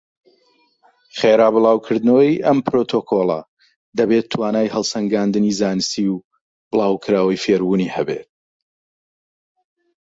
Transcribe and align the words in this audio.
خێرا 1.17 1.47
بڵاوکردنەوەی 1.53 2.41
ئەم 2.45 2.57
پڕۆتۆکۆڵە 2.65 3.39
دەبێت 3.97 4.25
توانای 4.33 4.73
هەڵسەنگاندنی 4.75 5.55
زانستی 5.59 6.05
و 6.13 6.23
بڵاوکراوەی 6.71 7.41
فێربوونی 7.43 7.93
هەبێت. 7.95 8.29